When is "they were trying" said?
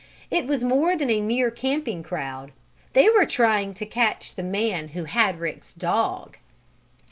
2.93-3.75